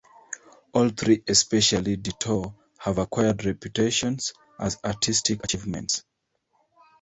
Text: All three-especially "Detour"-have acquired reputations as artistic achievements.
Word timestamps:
All 0.73 0.89
three-especially 0.89 1.97
"Detour"-have 1.97 2.97
acquired 2.97 3.45
reputations 3.45 4.33
as 4.59 4.79
artistic 4.83 5.43
achievements. 5.43 6.03